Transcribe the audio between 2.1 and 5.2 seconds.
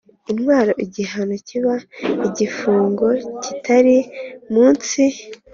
igifungo kitari munsi